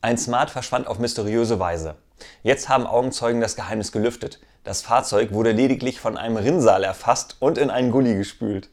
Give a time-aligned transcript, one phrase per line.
[0.00, 1.96] Ein Smart verschwand auf mysteriöse Weise.
[2.44, 4.38] Jetzt haben Augenzeugen das Geheimnis gelüftet.
[4.62, 8.70] Das Fahrzeug wurde lediglich von einem Rinnsal erfasst und in einen Gully gespült.